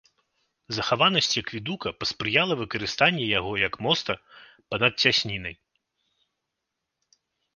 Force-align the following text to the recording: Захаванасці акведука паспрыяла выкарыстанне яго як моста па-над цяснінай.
Захаванасці 0.77 1.37
акведука 1.43 1.89
паспрыяла 2.03 2.53
выкарыстанне 2.61 3.25
яго 3.39 3.53
як 3.67 3.73
моста 3.87 4.13
па-над 4.71 4.93
цяснінай. 5.05 5.57